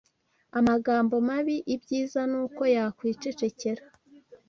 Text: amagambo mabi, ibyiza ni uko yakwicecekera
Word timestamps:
amagambo 0.59 1.15
mabi, 1.27 1.55
ibyiza 1.75 2.21
ni 2.31 2.37
uko 2.43 2.61
yakwicecekera 2.75 3.83